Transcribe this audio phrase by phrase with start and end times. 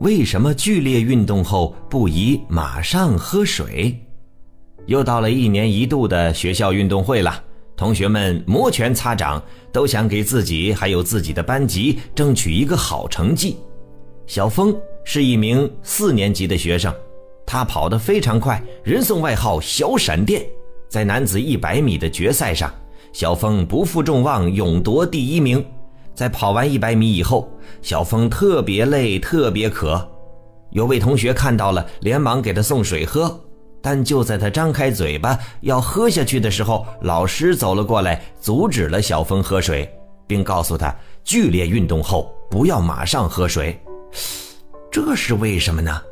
[0.00, 3.92] 为什么剧烈运动后不宜马上喝水？
[4.86, 7.42] 又到了一年一度的学校运动会了，
[7.76, 9.42] 同学们摩拳擦掌，
[9.72, 13.56] 都想给自己还有自己的班级争取一个好成绩。
[14.28, 14.72] 小峰
[15.02, 16.94] 是一名四年级的学生，
[17.44, 20.46] 他跑得非常快，人送外号“小闪电”。
[20.88, 22.72] 在男子一百米的决赛上，
[23.12, 25.64] 小峰不负众望，勇夺第一名。
[26.18, 27.48] 在跑完一百米以后，
[27.80, 30.04] 小峰特别累，特别渴。
[30.70, 33.40] 有位同学看到了，连忙给他送水喝。
[33.80, 39.88] 但就在他张开嘴巴要喝下去的时候，老师走了过来，阻止了小峰喝水，
[40.26, 43.80] 并告诉他，剧烈运动后不要马上喝水。
[44.90, 46.02] 这是为什么呢？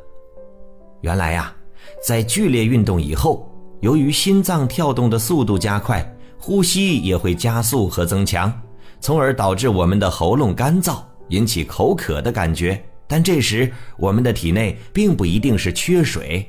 [1.01, 1.53] 原来呀，
[2.01, 3.45] 在剧烈运动以后，
[3.81, 6.01] 由于心脏跳动的速度加快，
[6.37, 8.49] 呼吸也会加速和增强。
[8.99, 10.97] 从而导致我们的喉咙干燥，
[11.29, 12.81] 引起口渴的感觉。
[13.07, 16.45] 但这时我们的体内并不一定是缺水。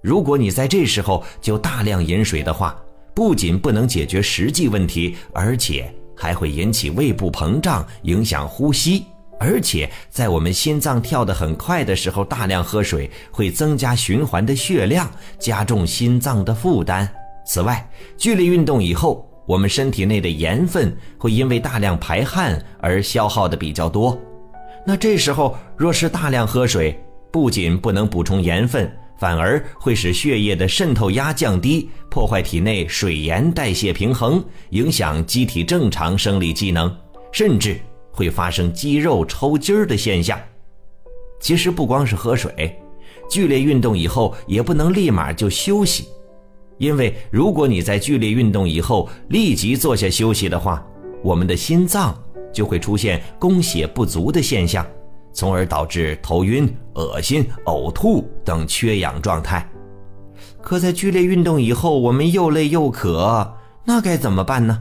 [0.00, 2.74] 如果你在这时候就大量饮水的话，
[3.14, 9.04] 不仅不能解决实际问题，而且还会引起胃部膨胀，影响呼吸。
[9.40, 17.06] 而且在我们心脏跳得很快的时候，大量喝水会增加循环的血量，加重心脏的负担。
[17.44, 19.27] 此外，剧烈运动以后。
[19.48, 24.16] 我们身体内的盐分会因为大量排汗而消耗的比较多，
[24.86, 26.94] 那这时候若是大量喝水，
[27.32, 36.94] 不仅不能补充盐分，反而会使血液的渗透压降低，破坏体内水盐代谢平衡，影响机体正常生理机能，
[37.32, 37.80] 甚至
[38.12, 40.38] 会发生肌肉抽筋儿的现象。
[41.40, 42.78] 其实不光是喝水，
[43.30, 46.06] 剧烈运动以后也不能立马就休息。
[46.78, 50.84] 因为如果你在剧烈运动以后立即坐下休息的话，
[51.22, 52.16] 我们的心脏
[52.52, 54.86] 就会出现供血不足的现象，
[55.32, 59.68] 从而导致头晕、恶心、呕吐等缺氧状态。
[60.62, 64.78] 可在剧烈运动以后，我们又累又渴，那该怎么办呢？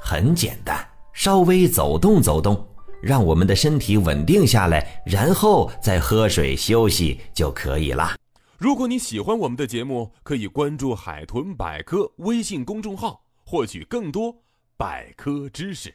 [0.00, 0.78] 很简单，
[1.12, 2.66] 稍微走动走动，
[3.02, 8.12] 让我们的身体稳定下来，然后再喝水休息就可以了。
[8.58, 14.42] 如果你喜欢我们的节目，可以关注“海豚百科”微信公众号，获取更多
[14.76, 15.94] 百科知识。